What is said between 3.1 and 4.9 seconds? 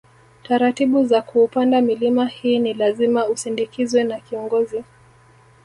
usindikizwe na kiongozi